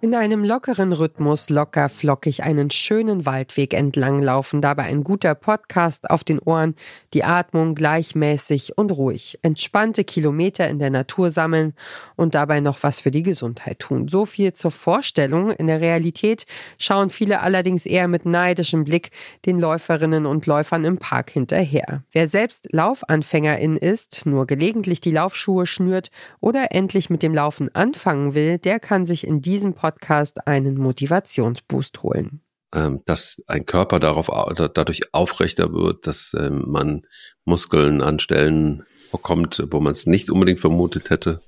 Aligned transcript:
In 0.00 0.14
einem 0.14 0.44
lockeren 0.44 0.92
Rhythmus 0.92 1.50
locker 1.50 1.88
flockig 1.88 2.44
einen 2.44 2.70
schönen 2.70 3.26
Waldweg 3.26 3.74
entlang 3.74 4.22
laufen, 4.22 4.62
dabei 4.62 4.84
ein 4.84 5.02
guter 5.02 5.34
Podcast 5.34 6.08
auf 6.08 6.22
den 6.22 6.38
Ohren, 6.38 6.76
die 7.14 7.24
Atmung 7.24 7.74
gleichmäßig 7.74 8.78
und 8.78 8.92
ruhig, 8.92 9.40
entspannte 9.42 10.04
Kilometer 10.04 10.68
in 10.68 10.78
der 10.78 10.90
Natur 10.90 11.32
sammeln 11.32 11.74
und 12.14 12.36
dabei 12.36 12.60
noch 12.60 12.84
was 12.84 13.00
für 13.00 13.10
die 13.10 13.24
Gesundheit 13.24 13.80
tun. 13.80 14.06
So 14.06 14.24
viel 14.24 14.52
zur 14.52 14.70
Vorstellung. 14.70 15.50
In 15.50 15.66
der 15.66 15.80
Realität 15.80 16.46
schauen 16.78 17.10
viele 17.10 17.40
allerdings 17.40 17.84
eher 17.84 18.06
mit 18.06 18.24
neidischem 18.24 18.84
Blick 18.84 19.10
den 19.46 19.58
Läuferinnen 19.58 20.26
und 20.26 20.46
Läufern 20.46 20.84
im 20.84 20.98
Park 20.98 21.30
hinterher. 21.30 22.04
Wer 22.12 22.28
selbst 22.28 22.68
Laufanfängerin 22.72 23.76
ist, 23.76 24.26
nur 24.26 24.46
gelegentlich 24.46 25.00
die 25.00 25.10
Laufschuhe 25.10 25.66
schnürt 25.66 26.12
oder 26.38 26.68
endlich 26.70 27.10
mit 27.10 27.24
dem 27.24 27.34
Laufen 27.34 27.74
anfangen 27.74 28.34
will, 28.34 28.58
der 28.58 28.78
kann 28.78 29.04
sich 29.04 29.26
in 29.26 29.42
diesem 29.42 29.74
Podcast 29.74 29.87
Podcast 29.88 30.46
einen 30.46 30.76
Motivationsboost 30.76 32.02
holen. 32.02 32.42
Ähm, 32.74 33.00
dass 33.06 33.42
ein 33.46 33.64
Körper 33.64 33.98
darauf, 33.98 34.26
dadurch 34.54 35.14
aufrechter 35.14 35.72
wird, 35.72 36.06
dass 36.06 36.34
ähm, 36.38 36.64
man 36.66 37.06
Muskeln 37.46 38.02
an 38.02 38.18
Stellen 38.18 38.84
bekommt, 39.10 39.64
wo 39.70 39.80
man 39.80 39.92
es 39.92 40.04
nicht 40.04 40.28
unbedingt 40.28 40.60
vermutet 40.60 41.08
hätte, 41.08 41.40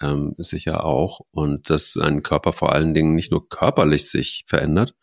ähm, 0.00 0.34
sicher 0.38 0.84
auch. 0.84 1.20
Und 1.30 1.68
dass 1.68 1.98
ein 1.98 2.22
Körper 2.22 2.54
vor 2.54 2.72
allen 2.72 2.94
Dingen 2.94 3.14
nicht 3.14 3.30
nur 3.30 3.46
körperlich 3.46 4.10
sich 4.10 4.44
verändert, 4.46 4.94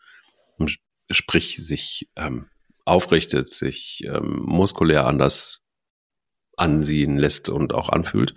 sprich 1.10 1.64
sich 1.64 2.08
ähm, 2.16 2.48
aufrichtet, 2.84 3.52
sich 3.52 4.02
ähm, 4.06 4.42
muskulär 4.44 5.06
anders 5.06 5.60
ansehen 6.56 7.16
lässt 7.16 7.48
und 7.48 7.72
auch 7.72 7.90
anfühlt. 7.90 8.34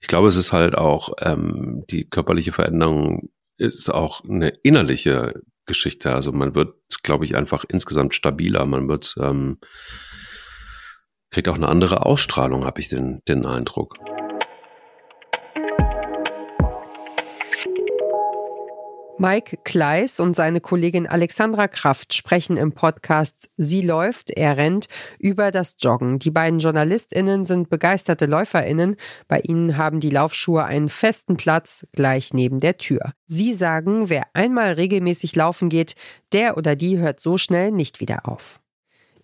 Ich 0.00 0.08
glaube, 0.08 0.26
es 0.26 0.36
ist 0.36 0.52
halt 0.52 0.74
auch 0.74 1.12
ähm, 1.20 1.84
die 1.88 2.04
körperliche 2.04 2.50
Veränderung 2.50 3.30
ist 3.58 3.88
auch 3.88 4.24
eine 4.24 4.48
innerliche 4.62 5.34
Geschichte. 5.66 6.12
Also 6.12 6.32
man 6.32 6.54
wird, 6.54 6.72
glaube 7.02 7.24
ich, 7.24 7.36
einfach 7.36 7.64
insgesamt 7.68 8.14
stabiler. 8.14 8.66
Man 8.66 8.88
wird 8.88 9.14
ähm, 9.20 9.58
kriegt 11.30 11.48
auch 11.48 11.54
eine 11.54 11.68
andere 11.68 12.04
Ausstrahlung, 12.04 12.64
habe 12.64 12.80
ich 12.80 12.88
den, 12.88 13.20
den 13.26 13.46
Eindruck. 13.46 13.96
Mike 19.22 19.58
Kleiss 19.62 20.18
und 20.18 20.34
seine 20.34 20.60
Kollegin 20.60 21.06
Alexandra 21.06 21.68
Kraft 21.68 22.12
sprechen 22.12 22.56
im 22.56 22.72
Podcast 22.72 23.50
Sie 23.56 23.80
läuft, 23.80 24.30
er 24.30 24.56
rennt 24.56 24.88
über 25.20 25.52
das 25.52 25.76
Joggen. 25.78 26.18
Die 26.18 26.32
beiden 26.32 26.58
JournalistInnen 26.58 27.44
sind 27.44 27.70
begeisterte 27.70 28.26
LäuferInnen. 28.26 28.96
Bei 29.28 29.38
ihnen 29.38 29.76
haben 29.76 30.00
die 30.00 30.10
Laufschuhe 30.10 30.64
einen 30.64 30.88
festen 30.88 31.36
Platz 31.36 31.86
gleich 31.92 32.34
neben 32.34 32.58
der 32.58 32.78
Tür. 32.78 33.12
Sie 33.28 33.54
sagen, 33.54 34.08
wer 34.08 34.24
einmal 34.32 34.72
regelmäßig 34.72 35.36
laufen 35.36 35.68
geht, 35.68 35.94
der 36.32 36.56
oder 36.56 36.74
die 36.74 36.98
hört 36.98 37.20
so 37.20 37.38
schnell 37.38 37.70
nicht 37.70 38.00
wieder 38.00 38.28
auf. 38.28 38.60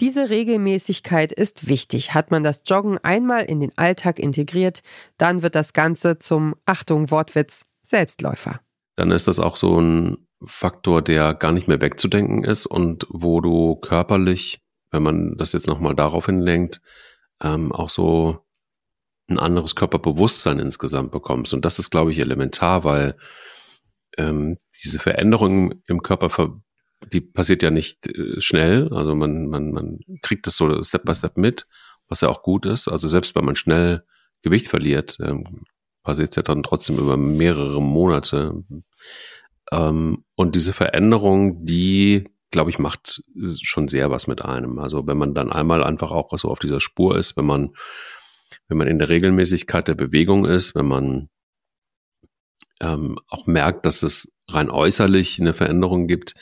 Diese 0.01 0.31
Regelmäßigkeit 0.31 1.33
ist 1.33 1.67
wichtig. 1.67 2.15
Hat 2.15 2.31
man 2.31 2.45
das 2.45 2.63
Joggen 2.65 2.99
einmal 2.99 3.47
in 3.47 3.59
den 3.59 3.77
Alltag 3.77 4.21
integriert, 4.21 4.85
dann 5.17 5.43
wird 5.43 5.57
das 5.57 5.73
Ganze 5.73 6.21
zum, 6.21 6.55
Achtung, 6.67 7.11
Wortwitz, 7.11 7.65
Selbstläufer 7.83 8.61
dann 8.99 9.13
ist 9.13 9.29
das 9.29 9.39
auch 9.39 9.57
so 9.57 9.81
ein 9.81 10.27
Faktor, 10.45 11.03
der 11.03 11.33
gar 11.33 11.53
nicht 11.53 11.69
mehr 11.69 11.81
wegzudenken 11.81 12.43
ist 12.43 12.67
und 12.67 13.07
wo 13.09 13.41
du 13.41 13.77
körperlich, 13.77 14.61
wenn 14.91 15.05
man 15.05 15.37
das 15.37 15.53
jetzt 15.53 15.69
nochmal 15.69 15.95
darauf 15.95 16.27
hinlenkt, 16.27 16.81
ähm, 17.41 17.71
auch 17.71 17.91
so 17.91 18.45
ein 19.29 19.39
anderes 19.39 19.77
Körperbewusstsein 19.77 20.59
insgesamt 20.59 21.13
bekommst. 21.13 21.55
Und 21.55 21.65
das 21.65 21.79
ist, 21.79 21.91
glaube 21.91 22.11
ich, 22.11 22.19
elementar, 22.19 22.83
weil 22.83 23.17
ähm, 24.17 24.59
diese 24.83 24.99
Veränderung 24.99 25.81
im 25.87 26.03
Körper, 26.03 26.61
die 27.13 27.21
passiert 27.21 27.63
ja 27.63 27.71
nicht 27.71 28.09
äh, 28.09 28.41
schnell. 28.41 28.93
Also 28.93 29.15
man, 29.15 29.47
man, 29.47 29.71
man 29.71 30.01
kriegt 30.23 30.49
das 30.49 30.57
so 30.57 30.83
Step 30.83 31.05
by 31.05 31.15
Step 31.15 31.37
mit, 31.37 31.69
was 32.09 32.23
ja 32.23 32.31
auch 32.31 32.43
gut 32.43 32.67
ist. 32.67 32.89
Also 32.89 33.07
selbst 33.07 33.37
wenn 33.37 33.45
man 33.45 33.55
schnell 33.55 34.03
Gewicht 34.43 34.67
verliert, 34.67 35.19
ähm, 35.21 35.67
ja 36.37 36.43
dann 36.43 36.63
trotzdem 36.63 36.99
über 36.99 37.17
mehrere 37.17 37.83
Monate. 37.83 38.65
Ähm, 39.71 40.25
und 40.35 40.57
diese 40.57 40.73
Veränderung, 40.73 41.65
die, 41.65 42.25
glaube 42.51 42.71
ich, 42.71 42.79
macht 42.79 43.23
schon 43.61 43.89
sehr 43.89 44.11
was 44.11 44.27
mit 44.27 44.43
einem. 44.43 44.79
Also 44.79 45.07
wenn 45.07 45.19
man 45.19 45.35
dann 45.35 45.53
einmal 45.53 45.85
einfach 45.85 46.11
auch 46.11 46.37
so 46.39 46.49
auf 46.49 46.59
dieser 46.59 46.81
Spur 46.81 47.17
ist, 47.17 47.37
wenn 47.37 47.47
man, 47.47 47.75
wenn 48.69 48.79
man 48.79 48.89
in 48.89 48.99
der 48.99 49.09
Regelmäßigkeit 49.09 49.89
der 49.89 49.95
Bewegung 49.95 50.47
ist, 50.47 50.75
wenn 50.75 50.87
man 50.87 51.29
ähm, 52.81 53.19
auch 53.29 53.47
merkt, 53.47 53.87
dass 53.87 54.03
es 54.03 54.33
rein 54.49 54.71
äußerlich 54.71 55.41
eine 55.41 55.53
Veränderung 55.53 56.07
gibt, 56.07 56.35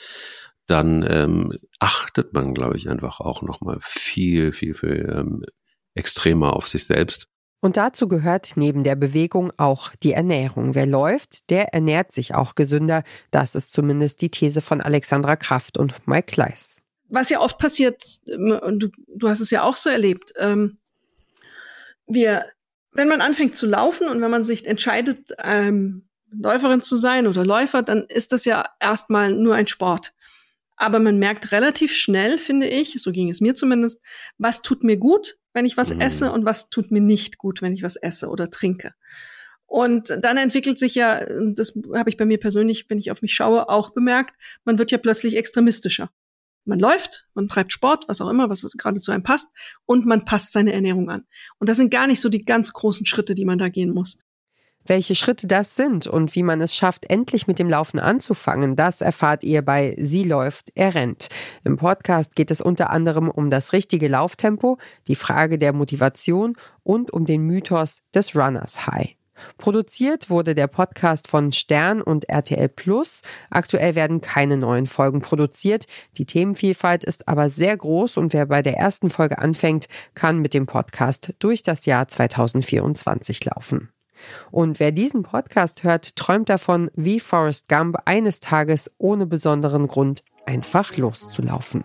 dann 0.67 1.05
ähm, 1.07 1.57
achtet 1.79 2.33
man, 2.33 2.53
glaube 2.53 2.75
ich, 2.77 2.89
einfach 2.89 3.19
auch 3.19 3.41
nochmal 3.41 3.77
viel, 3.79 4.51
viel, 4.51 4.73
viel 4.73 5.09
ähm, 5.11 5.45
extremer 5.95 6.53
auf 6.53 6.67
sich 6.67 6.85
selbst. 6.85 7.27
Und 7.59 7.75
dazu 7.77 8.07
gehört 8.07 8.51
neben 8.55 8.83
der 8.83 8.95
Bewegung 8.95 9.51
auch 9.57 9.95
die 9.95 10.13
Ernährung. 10.13 10.75
Wer 10.75 10.85
läuft, 10.85 11.49
der 11.49 11.73
ernährt 11.73 12.11
sich 12.11 12.35
auch 12.35 12.55
gesünder. 12.55 13.03
Das 13.31 13.55
ist 13.55 13.73
zumindest 13.73 14.21
die 14.21 14.29
These 14.29 14.61
von 14.61 14.79
Alexandra 14.79 15.35
Kraft 15.35 15.77
und 15.77 16.07
Mike 16.07 16.31
Kleiss. 16.31 16.81
Was 17.09 17.29
ja 17.29 17.39
oft 17.39 17.57
passiert, 17.57 18.03
ähm, 18.27 18.59
und 18.61 18.83
du, 18.83 18.89
du 19.07 19.29
hast 19.29 19.39
es 19.39 19.49
ja 19.49 19.63
auch 19.63 19.75
so 19.75 19.89
erlebt, 19.89 20.33
ähm, 20.37 20.77
wir, 22.05 22.45
wenn 22.91 23.07
man 23.07 23.21
anfängt 23.21 23.55
zu 23.55 23.65
laufen 23.65 24.07
und 24.07 24.21
wenn 24.21 24.31
man 24.31 24.43
sich 24.43 24.65
entscheidet, 24.65 25.31
ähm, 25.43 26.07
Läuferin 26.31 26.81
zu 26.81 26.95
sein 26.95 27.25
oder 27.25 27.45
Läufer, 27.45 27.81
dann 27.81 28.05
ist 28.07 28.33
das 28.33 28.45
ja 28.45 28.65
erstmal 28.79 29.33
nur 29.33 29.55
ein 29.55 29.67
Sport. 29.67 30.13
Aber 30.75 30.99
man 30.99 31.17
merkt 31.17 31.51
relativ 31.51 31.93
schnell, 31.95 32.37
finde 32.37 32.67
ich, 32.67 33.01
so 33.01 33.11
ging 33.11 33.29
es 33.29 33.41
mir 33.41 33.55
zumindest, 33.55 33.99
was 34.37 34.61
tut 34.61 34.83
mir 34.83 34.97
gut, 34.97 35.37
wenn 35.57 35.65
ich 35.65 35.75
was 35.75 35.91
mhm. 35.91 36.01
esse 36.01 36.31
und 36.31 36.45
was 36.45 36.69
tut 36.69 36.91
mir 36.91 37.01
nicht 37.01 37.39
gut, 37.39 37.63
wenn 37.63 37.73
ich 37.73 37.81
was 37.81 37.95
esse 37.95 38.29
oder 38.29 38.51
trinke. 38.51 38.93
Und 39.65 40.15
dann 40.21 40.37
entwickelt 40.37 40.77
sich 40.77 40.93
ja, 40.93 41.25
das 41.25 41.73
habe 41.95 42.11
ich 42.11 42.15
bei 42.15 42.25
mir 42.25 42.37
persönlich, 42.37 42.87
wenn 42.89 42.99
ich 42.99 43.09
auf 43.09 43.23
mich 43.23 43.33
schaue, 43.33 43.67
auch 43.67 43.89
bemerkt, 43.89 44.35
man 44.65 44.77
wird 44.77 44.91
ja 44.91 44.99
plötzlich 44.99 45.35
extremistischer. 45.35 46.11
Man 46.63 46.77
läuft, 46.77 47.27
man 47.33 47.47
treibt 47.47 47.73
Sport, 47.73 48.07
was 48.07 48.21
auch 48.21 48.29
immer, 48.29 48.51
was 48.51 48.61
gerade 48.77 48.99
zu 48.99 49.11
einem 49.11 49.23
passt, 49.23 49.49
und 49.87 50.05
man 50.05 50.25
passt 50.25 50.53
seine 50.53 50.73
Ernährung 50.73 51.09
an. 51.09 51.25
Und 51.57 51.69
das 51.69 51.77
sind 51.77 51.89
gar 51.89 52.05
nicht 52.05 52.21
so 52.21 52.29
die 52.29 52.43
ganz 52.43 52.71
großen 52.71 53.07
Schritte, 53.07 53.33
die 53.33 53.45
man 53.45 53.57
da 53.57 53.69
gehen 53.69 53.89
muss. 53.89 54.19
Welche 54.87 55.15
Schritte 55.15 55.47
das 55.47 55.75
sind 55.75 56.07
und 56.07 56.33
wie 56.33 56.43
man 56.43 56.61
es 56.61 56.73
schafft, 56.73 57.09
endlich 57.09 57.45
mit 57.45 57.59
dem 57.59 57.69
Laufen 57.69 57.99
anzufangen, 57.99 58.77
das 58.77 59.01
erfahrt 59.01 59.43
ihr 59.43 59.61
bei 59.61 59.97
Sie 59.99 60.23
läuft, 60.23 60.71
er 60.75 60.95
rennt. 60.95 61.27
Im 61.65 61.75
Podcast 61.75 62.37
geht 62.37 62.51
es 62.51 62.61
unter 62.61 62.89
anderem 62.89 63.29
um 63.29 63.49
das 63.49 63.73
richtige 63.73 64.07
Lauftempo, 64.07 64.77
die 65.09 65.15
Frage 65.15 65.57
der 65.57 65.73
Motivation 65.73 66.55
und 66.83 67.11
um 67.11 67.25
den 67.25 67.41
Mythos 67.41 68.01
des 68.15 68.33
Runners 68.33 68.87
High. 68.87 69.17
Produziert 69.57 70.29
wurde 70.29 70.55
der 70.55 70.67
Podcast 70.67 71.27
von 71.27 71.51
Stern 71.51 72.01
und 72.01 72.29
RTL 72.29 72.69
Plus. 72.69 73.23
Aktuell 73.49 73.93
werden 73.93 74.21
keine 74.21 74.55
neuen 74.55 74.87
Folgen 74.87 75.19
produziert. 75.19 75.85
Die 76.17 76.25
Themenvielfalt 76.25 77.03
ist 77.03 77.27
aber 77.27 77.49
sehr 77.49 77.75
groß 77.75 78.15
und 78.15 78.31
wer 78.31 78.45
bei 78.45 78.61
der 78.61 78.77
ersten 78.77 79.09
Folge 79.09 79.37
anfängt, 79.39 79.87
kann 80.15 80.39
mit 80.39 80.53
dem 80.53 80.65
Podcast 80.65 81.33
durch 81.39 81.61
das 81.61 81.85
Jahr 81.85 82.07
2024 82.07 83.43
laufen. 83.43 83.89
Und 84.51 84.79
wer 84.79 84.91
diesen 84.91 85.23
Podcast 85.23 85.83
hört, 85.83 86.15
träumt 86.15 86.49
davon, 86.49 86.89
wie 86.95 87.19
Forrest 87.19 87.69
Gump 87.69 87.97
eines 88.05 88.39
Tages 88.39 88.91
ohne 88.97 89.25
besonderen 89.25 89.87
Grund 89.87 90.23
einfach 90.45 90.95
loszulaufen. 90.97 91.83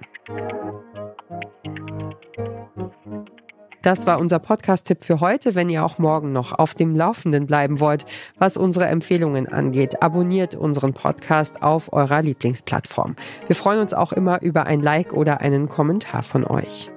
Das 3.82 4.06
war 4.06 4.20
unser 4.20 4.38
Podcast-Tipp 4.38 5.02
für 5.02 5.18
heute. 5.18 5.56
Wenn 5.56 5.68
ihr 5.68 5.84
auch 5.84 5.98
morgen 5.98 6.32
noch 6.32 6.52
auf 6.52 6.74
dem 6.74 6.94
Laufenden 6.94 7.46
bleiben 7.46 7.80
wollt, 7.80 8.06
was 8.38 8.56
unsere 8.56 8.86
Empfehlungen 8.86 9.48
angeht, 9.48 10.02
abonniert 10.02 10.54
unseren 10.54 10.94
Podcast 10.94 11.62
auf 11.62 11.92
eurer 11.92 12.22
Lieblingsplattform. 12.22 13.16
Wir 13.48 13.56
freuen 13.56 13.80
uns 13.80 13.92
auch 13.92 14.12
immer 14.12 14.40
über 14.40 14.66
ein 14.66 14.82
Like 14.82 15.12
oder 15.12 15.40
einen 15.40 15.68
Kommentar 15.68 16.22
von 16.22 16.44
euch. 16.44 16.92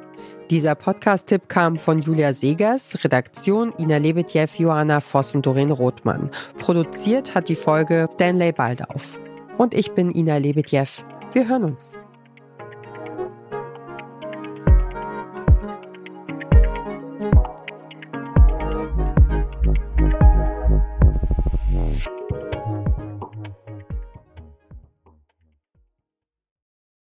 Dieser 0.52 0.76
Podcast-Tipp 0.76 1.50
kam 1.50 1.80
von 1.80 2.04
Julia 2.04 2.32
Segers, 2.32 3.04
Redaktion 3.04 3.74
Ina 3.80 3.98
Lebetjew, 3.98 4.46
Johanna 4.60 5.00
Voss 5.00 5.34
und 5.34 5.44
Doreen 5.44 5.72
Rothmann. 5.72 6.30
Produziert 6.60 7.34
hat 7.34 7.50
die 7.50 7.56
Folge 7.56 8.08
Stanley 8.14 8.52
Baldauf. 8.52 9.20
Und 9.58 9.74
ich 9.74 9.94
bin 9.94 10.14
Ina 10.14 10.38
Lebetjew. 10.38 10.86
Wir 11.34 11.50
hören 11.50 11.64
uns. 11.64 11.98